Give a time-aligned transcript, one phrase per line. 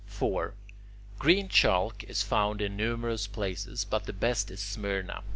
[0.07, 0.55] 4.
[1.19, 5.21] Green chalk is found in numerous places, but the best at Smyrna.